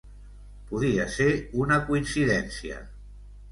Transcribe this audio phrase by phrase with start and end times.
[0.71, 1.27] Podia ser
[1.65, 2.83] una coincidència.